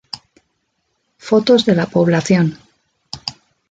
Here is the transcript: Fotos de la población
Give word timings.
Fotos 1.19 1.63
de 1.63 1.75
la 1.75 1.85
población 1.85 2.57